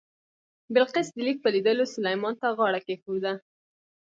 [0.73, 3.33] بلقیس د لیک په لیدلو سلیمان ته غاړه کېښوده.